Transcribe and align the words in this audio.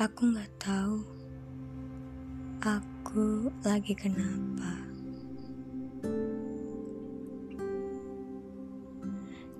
Aku 0.00 0.32
nggak 0.32 0.48
tahu 0.56 1.04
aku 2.64 3.52
lagi 3.60 3.92
kenapa. 3.92 4.80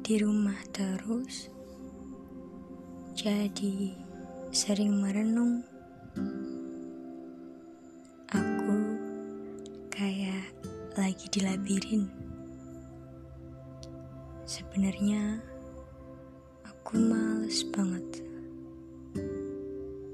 Di 0.00 0.17
rumah 0.17 0.57
terus, 0.73 1.53
jadi 3.13 3.93
sering 4.49 4.96
merenung. 4.96 5.61
Aku 8.32 8.77
kayak 9.93 10.57
lagi 10.96 11.29
di 11.36 11.45
labirin. 11.45 12.09
Sebenarnya 14.49 15.36
aku 16.64 16.96
males 16.96 17.61
banget 17.77 18.29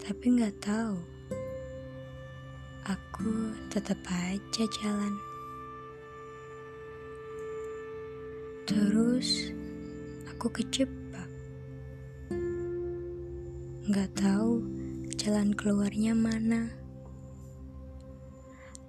tapi 0.07 0.39
nggak 0.39 0.55
tahu. 0.63 0.95
Aku 2.87 3.51
tetap 3.75 3.99
aja 4.07 4.65
jalan. 4.79 5.19
Terus 8.71 9.51
aku 10.31 10.47
kejebak. 10.55 11.27
Nggak 13.91 14.15
tahu 14.15 14.63
jalan 15.19 15.51
keluarnya 15.59 16.15
mana. 16.15 16.71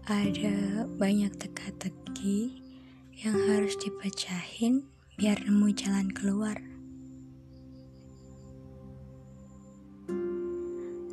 Ada 0.06 0.86
banyak 1.02 1.34
teka-teki 1.34 2.62
yang 3.26 3.34
harus 3.50 3.74
dipecahin 3.82 4.86
biar 5.18 5.42
nemu 5.42 5.74
jalan 5.74 6.14
keluar. 6.14 6.62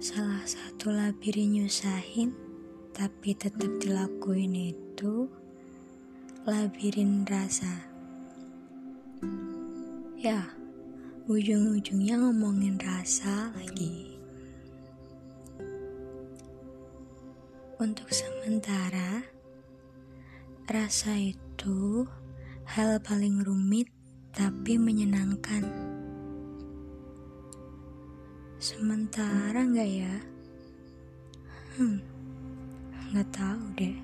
Salah 0.05 0.45
satu 0.45 0.93
labirin 0.93 1.57
nyusahin 1.57 2.37
tapi 2.93 3.33
tetap 3.33 3.73
dilakuin 3.81 4.53
itu 4.53 5.33
labirin 6.45 7.25
rasa. 7.25 7.89
Ya, 10.21 10.45
ujung-ujungnya 11.25 12.21
ngomongin 12.21 12.77
rasa 12.85 13.49
lagi. 13.57 14.21
Untuk 17.81 18.13
sementara, 18.13 19.25
rasa 20.69 21.17
itu 21.17 22.05
hal 22.69 23.01
paling 23.01 23.41
rumit 23.41 23.89
tapi 24.37 24.77
menyenangkan. 24.77 25.94
Sementara 28.65 29.61
nggak 29.61 29.91
ya? 29.93 30.17
Hmm, 31.77 32.01
nggak 33.13 33.29
tahu 33.29 33.65
deh. 33.77 33.97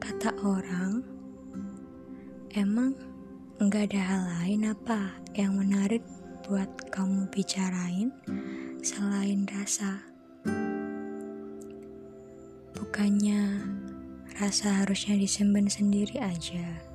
Kata 0.00 0.32
orang, 0.40 1.04
emang 2.56 2.96
nggak 3.60 3.92
ada 3.92 4.00
hal 4.00 4.22
lain 4.40 4.72
apa 4.72 5.20
yang 5.36 5.52
menarik 5.52 6.00
buat 6.48 6.72
kamu 6.96 7.28
bicarain 7.28 8.08
selain 8.80 9.44
rasa? 9.52 10.00
Bukannya 12.72 13.68
rasa 14.40 14.80
harusnya 14.80 15.20
disimpan 15.20 15.68
sendiri 15.68 16.16
aja. 16.16 16.88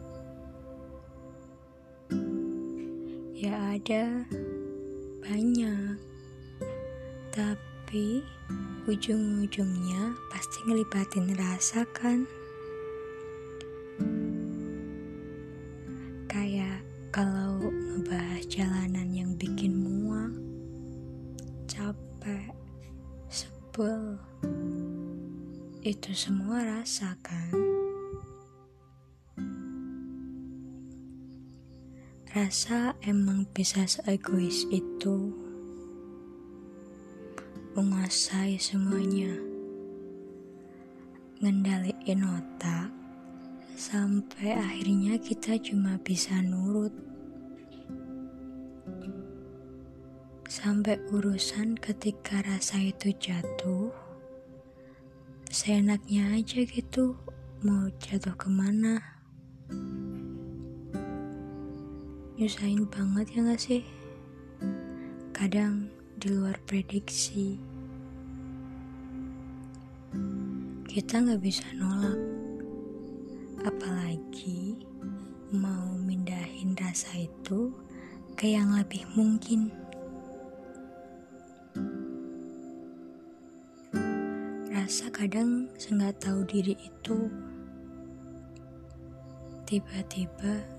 Ada 3.73 4.21
banyak, 5.25 5.97
tapi 7.33 8.21
ujung-ujungnya 8.85 10.13
pasti 10.29 10.61
ngelibatin 10.69 11.33
rasa 11.33 11.81
kan? 11.89 12.29
Kayak 16.29 16.85
kalau 17.09 17.65
ngebahas 17.65 18.45
jalanan 18.45 19.09
yang 19.09 19.33
bikin 19.41 19.73
muak, 19.73 20.37
capek, 21.65 22.53
sebel, 23.33 24.21
itu 25.81 26.13
semua 26.13 26.61
rasa 26.61 27.17
kan? 27.25 27.62
Rasa 32.43 32.91
emang 33.07 33.47
bisa 33.55 33.87
seegois 33.87 34.67
itu. 34.67 35.31
Menguasai 37.71 38.59
semuanya, 38.59 39.31
ngendaliin 41.39 42.19
otak. 42.19 42.91
Sampai 43.79 44.59
akhirnya 44.59 45.15
kita 45.23 45.55
cuma 45.63 45.95
bisa 46.03 46.35
nurut. 46.43 46.91
Sampai 50.51 50.99
urusan 51.15 51.79
ketika 51.79 52.43
rasa 52.43 52.75
itu 52.83 53.15
jatuh, 53.23 53.87
seenaknya 55.47 56.35
aja 56.35 56.59
gitu 56.67 57.15
mau 57.63 57.87
jatuh 58.03 58.35
ke 58.35 58.51
mana 58.51 59.22
nyusahin 62.33 62.89
banget 62.89 63.29
ya 63.37 63.39
gak 63.45 63.61
sih? 63.61 63.85
Kadang 65.29 65.93
di 66.17 66.33
luar 66.33 66.57
prediksi. 66.65 67.61
Kita 70.89 71.21
gak 71.21 71.37
bisa 71.37 71.61
nolak. 71.77 72.17
Apalagi 73.61 74.81
mau 75.53 75.93
mindahin 76.01 76.73
rasa 76.73 77.21
itu 77.21 77.69
ke 78.33 78.49
yang 78.49 78.73
lebih 78.81 79.05
mungkin. 79.13 79.69
Rasa 84.73 85.13
kadang 85.13 85.69
senggak 85.77 86.17
tahu 86.17 86.41
diri 86.49 86.73
itu 86.81 87.29
tiba-tiba 89.69 90.72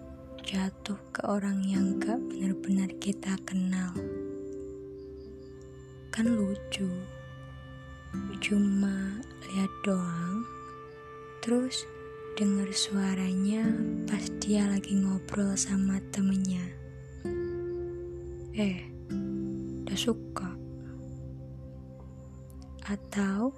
jatuh 0.45 1.01
ke 1.09 1.25
orang 1.25 1.65
yang 1.65 1.97
gak 1.97 2.21
benar-benar 2.29 2.93
kita 3.01 3.33
kenal. 3.49 3.97
Kan 6.13 6.37
lucu, 6.37 6.85
cuma 8.45 9.25
lihat 9.49 9.73
doang, 9.89 10.45
terus 11.41 11.89
dengar 12.37 12.69
suaranya 12.77 13.65
pas 14.05 14.21
dia 14.45 14.69
lagi 14.69 14.93
ngobrol 15.01 15.57
sama 15.57 15.97
temennya. 16.13 16.69
Eh, 18.53 18.85
udah 19.81 19.99
suka. 19.99 20.53
Atau 22.85 23.57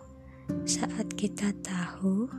saat 0.62 1.10
kita 1.18 1.50
tahu 1.66 2.30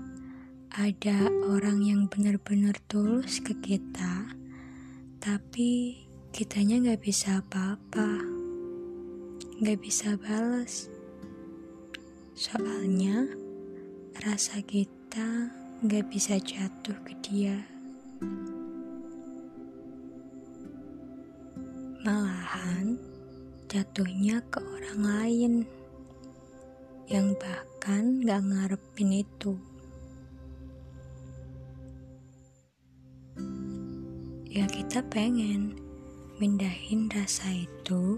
ada 0.77 1.25
orang 1.49 1.81
yang 1.81 2.05
benar-benar 2.05 2.77
tulus 2.85 3.41
ke 3.41 3.57
kita, 3.59 4.26
tapi 5.17 6.03
kitanya 6.29 6.81
nggak 6.81 7.01
bisa 7.01 7.41
apa-apa, 7.41 8.21
nggak 9.61 9.79
bisa 9.81 10.13
balas. 10.21 10.87
Soalnya 12.37 13.25
rasa 14.21 14.61
kita 14.61 15.49
nggak 15.81 16.05
bisa 16.09 16.37
jatuh 16.37 16.97
ke 17.05 17.13
dia. 17.25 17.57
Malahan 22.05 22.95
jatuhnya 23.67 24.39
ke 24.47 24.63
orang 24.63 25.01
lain 25.03 25.53
yang 27.07 27.35
bahkan 27.39 28.19
gak 28.23 28.43
ngarepin 28.47 29.23
itu. 29.23 29.55
Ya 34.57 34.65
kita 34.65 35.05
pengen 35.13 35.77
mindahin 36.41 37.05
rasa 37.13 37.45
itu 37.53 38.17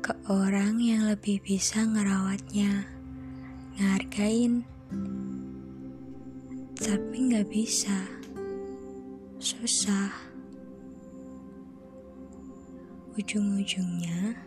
ke 0.00 0.16
orang 0.32 0.80
yang 0.80 1.04
lebih 1.04 1.44
bisa 1.44 1.84
ngerawatnya, 1.84 2.88
ngehargain. 3.76 4.64
Tapi 6.72 7.16
nggak 7.20 7.52
bisa, 7.52 8.00
susah. 9.36 10.08
Ujung-ujungnya 13.20 14.40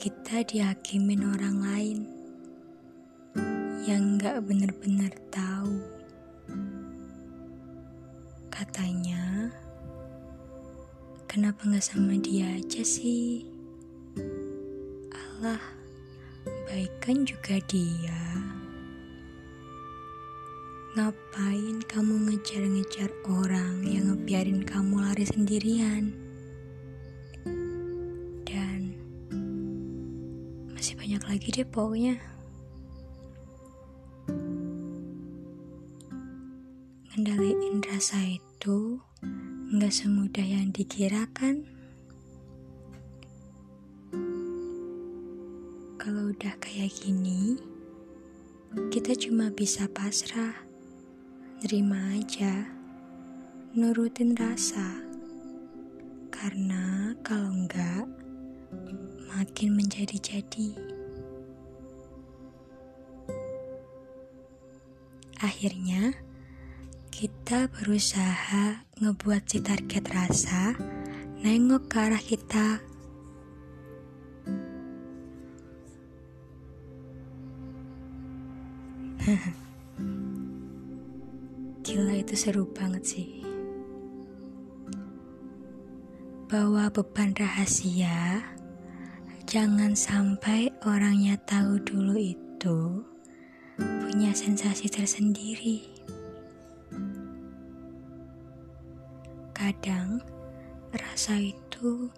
kita 0.00 0.40
dihakimin 0.48 1.28
orang 1.28 1.56
lain 1.60 1.98
yang 3.84 4.16
nggak 4.16 4.40
bener-bener 4.48 5.12
tahu. 5.28 5.76
Katanya, 8.48 9.31
Kenapa 11.32 11.64
gak 11.64 11.80
sama 11.80 12.20
dia 12.20 12.44
aja 12.60 12.84
sih? 12.84 13.48
salah, 15.42 15.58
baikan 16.70 17.26
juga 17.26 17.58
dia. 17.66 18.22
Ngapain 20.94 21.82
kamu 21.90 22.30
ngejar-ngejar 22.30 23.10
orang 23.26 23.82
yang 23.82 24.14
ngebiarin 24.14 24.62
kamu 24.62 25.02
lari 25.02 25.26
sendirian? 25.26 26.14
Dan 28.46 28.94
masih 30.70 30.94
banyak 30.94 31.22
lagi 31.26 31.48
deh 31.50 31.66
pokoknya. 31.66 32.22
Ngendaliin 37.10 37.82
rasa 37.82 38.22
itu 38.30 39.02
nggak 39.72 39.88
semudah 39.88 40.44
yang 40.44 40.68
dikirakan. 40.68 41.64
Kalau 45.96 46.28
udah 46.28 46.52
kayak 46.60 46.92
gini, 46.92 47.56
kita 48.92 49.16
cuma 49.16 49.48
bisa 49.48 49.88
pasrah, 49.88 50.52
nerima 51.64 52.20
aja, 52.20 52.68
nurutin 53.72 54.36
rasa. 54.36 54.92
Karena 56.28 57.16
kalau 57.24 57.64
enggak, 57.64 58.04
makin 59.32 59.72
menjadi-jadi. 59.72 60.76
Akhirnya, 65.40 66.12
kita 67.08 67.72
berusaha 67.72 68.91
ngebuat 69.02 69.42
si 69.50 69.58
target 69.58 70.14
rasa 70.14 70.78
nengok 71.42 71.90
ke 71.90 71.98
arah 71.98 72.22
kita 72.22 72.78
Gila 81.86 82.14
itu 82.18 82.34
seru 82.34 82.66
banget 82.70 83.02
sih. 83.06 83.42
Bawa 86.50 86.90
beban 86.90 87.30
rahasia, 87.34 88.42
jangan 89.46 89.94
sampai 89.94 90.74
orangnya 90.86 91.38
tahu 91.46 91.78
dulu 91.82 92.18
itu 92.18 93.06
punya 93.78 94.34
sensasi 94.34 94.90
tersendiri. 94.90 95.91
Kadang 99.62 100.18
rasa 100.90 101.38
itu 101.38 102.10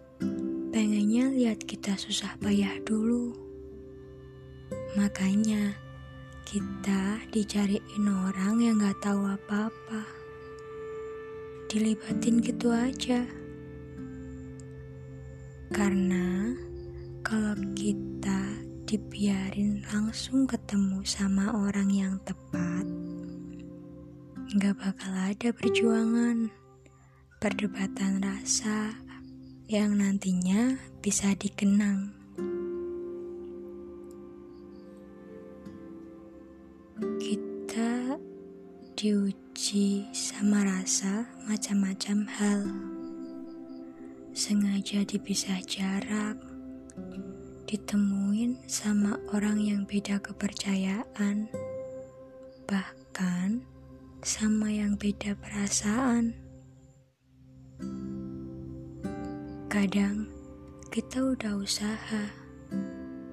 pengennya 0.72 1.28
lihat 1.28 1.60
kita 1.68 1.92
susah 1.92 2.32
payah 2.40 2.72
dulu. 2.88 3.36
Makanya 4.96 5.76
kita 6.48 7.20
dicariin 7.28 8.08
orang 8.08 8.64
yang 8.64 8.80
gak 8.80 8.96
tahu 9.04 9.28
apa-apa. 9.28 10.08
Dilibatin 11.68 12.40
gitu 12.40 12.72
aja. 12.72 13.28
Karena 15.68 16.48
kalau 17.20 17.60
kita 17.76 18.56
dibiarin 18.88 19.84
langsung 19.92 20.48
ketemu 20.48 21.04
sama 21.04 21.52
orang 21.52 21.92
yang 21.92 22.16
tepat, 22.24 22.88
gak 24.56 24.80
bakal 24.80 25.12
ada 25.12 25.52
perjuangan, 25.52 26.63
perdebatan 27.44 28.24
rasa 28.24 28.96
yang 29.68 30.00
nantinya 30.00 30.80
bisa 31.04 31.36
dikenang. 31.36 32.08
Kita 37.20 38.16
diuji 38.96 40.08
sama 40.16 40.64
rasa 40.64 41.28
macam-macam 41.44 42.18
hal. 42.32 42.64
Sengaja 44.32 45.04
dipisah 45.04 45.60
jarak, 45.68 46.40
ditemuin 47.68 48.64
sama 48.64 49.20
orang 49.36 49.60
yang 49.60 49.84
beda 49.84 50.16
kepercayaan, 50.16 51.52
bahkan 52.64 53.68
sama 54.24 54.72
yang 54.72 54.96
beda 54.96 55.36
perasaan. 55.36 56.43
Kadang 59.74 60.30
kita 60.86 61.34
udah 61.34 61.58
usaha, 61.58 62.30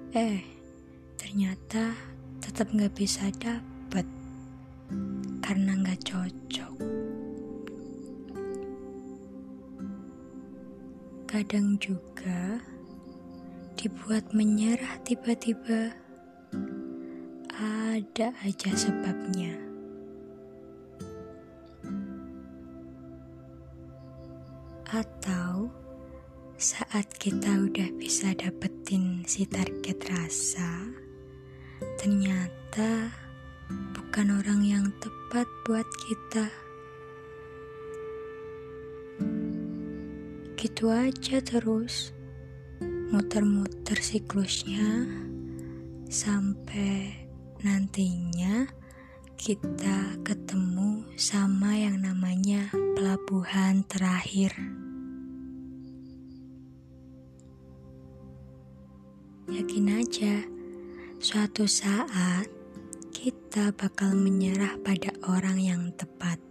eh 0.09 0.41
ternyata 1.13 1.93
tetap 2.41 2.65
nggak 2.73 2.97
bisa 2.97 3.29
dapet 3.37 4.09
karena 5.45 5.77
nggak 5.77 6.01
cocok. 6.01 6.75
Kadang 11.29 11.77
juga 11.77 12.57
dibuat 13.77 14.33
menyerah 14.33 14.97
tiba-tiba. 15.05 15.93
Ada 17.53 18.33
aja 18.41 18.71
sebabnya. 18.73 19.53
Atau 24.89 25.80
saat 26.61 27.09
kita 27.17 27.57
udah 27.57 27.89
bisa 27.97 28.37
dapetin 28.37 29.25
si 29.25 29.49
target 29.49 29.97
rasa, 30.13 30.93
ternyata 31.97 33.09
bukan 33.97 34.37
orang 34.37 34.61
yang 34.61 34.85
tepat 35.01 35.49
buat 35.65 35.89
kita. 36.05 36.45
Gitu 40.53 40.85
aja 40.93 41.41
terus, 41.41 42.13
muter-muter 43.09 43.97
siklusnya 43.97 45.09
sampai 46.13 47.25
nantinya 47.65 48.69
kita 49.33 50.13
ketemu 50.21 51.09
sama 51.17 51.73
yang 51.73 52.05
namanya 52.05 52.69
pelabuhan 52.93 53.81
terakhir. 53.89 54.80
Yakin 59.51 59.99
aja 59.99 60.47
Suatu 61.21 61.69
saat 61.69 62.49
kita 63.13 63.69
bakal 63.77 64.17
menyerah 64.17 64.73
pada 64.81 65.13
orang 65.29 65.61
yang 65.61 65.83
tepat. 65.93 66.41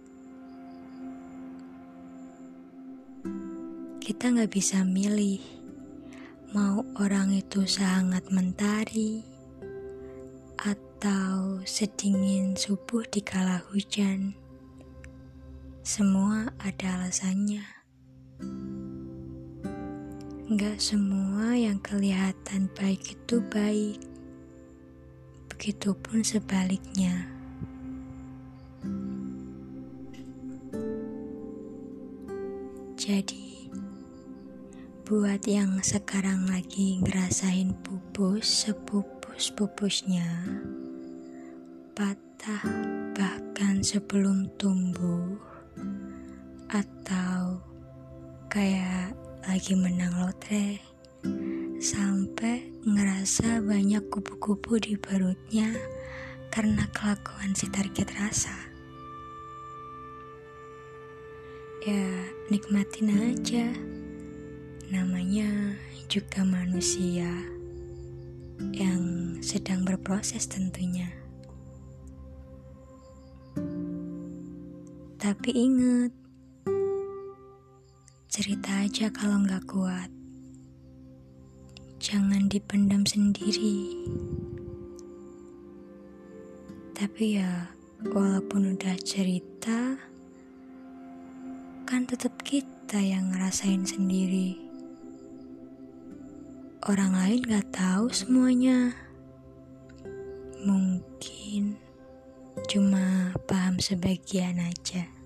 Kita 3.99 4.31
nggak 4.31 4.47
bisa 4.47 4.87
milih 4.87 5.43
mau 6.55 6.87
orang 7.03 7.35
itu 7.35 7.67
sangat 7.67 8.31
mentari 8.31 9.27
atau 10.55 11.59
sedingin 11.67 12.55
subuh 12.55 13.03
di 13.11 13.19
kala 13.19 13.59
hujan. 13.75 14.31
Semua 15.83 16.47
ada 16.63 16.95
alasannya. 16.95 17.67
Gak 20.51 20.83
semua 20.83 21.55
yang 21.55 21.79
kelihatan 21.79 22.67
baik 22.75 23.15
itu 23.15 23.39
baik. 23.55 24.03
Begitupun 25.47 26.27
sebaliknya. 26.27 27.23
Jadi, 32.99 33.71
buat 35.07 35.39
yang 35.47 35.79
sekarang 35.79 36.43
lagi 36.51 36.99
ngerasain 36.99 37.71
pupus 37.87 38.67
sepupus-pupusnya, 38.67 40.27
patah 41.95 42.67
bahkan 43.15 43.79
sebelum 43.79 44.51
tumbuh, 44.59 45.31
atau 46.67 47.55
kayak 48.51 49.20
lagi 49.41 49.73
menang 49.73 50.13
lotre 50.21 50.77
sampai 51.81 52.69
ngerasa 52.85 53.65
banyak 53.65 54.05
kupu-kupu 54.13 54.77
di 54.77 54.93
perutnya 54.93 55.73
karena 56.53 56.85
kelakuan 56.93 57.49
si 57.57 57.65
target 57.73 58.05
rasa. 58.21 58.53
Ya, 61.81 62.05
nikmatin 62.53 63.09
aja. 63.09 63.65
Namanya 64.93 65.73
juga 66.05 66.45
manusia 66.45 67.33
yang 68.77 69.01
sedang 69.41 69.81
berproses 69.81 70.45
tentunya. 70.45 71.09
Tapi 75.17 75.49
ingat, 75.49 76.20
cerita 78.31 78.87
aja 78.87 79.11
kalau 79.11 79.43
nggak 79.43 79.67
kuat 79.67 80.07
jangan 82.01 82.49
dipendam 82.49 83.05
sendiri. 83.05 83.93
Tapi 86.97 87.37
ya, 87.37 87.69
walaupun 88.09 88.73
udah 88.73 88.97
cerita, 89.03 90.01
kan 91.85 92.07
tetap 92.09 92.39
kita 92.41 92.97
yang 92.97 93.35
ngerasain 93.35 93.85
sendiri. 93.85 94.57
Orang 96.89 97.13
lain 97.13 97.45
gak 97.45 97.69
tahu 97.69 98.09
semuanya. 98.09 98.97
Mungkin 100.65 101.77
cuma 102.65 103.35
paham 103.45 103.77
sebagian 103.77 104.57
aja. 104.57 105.20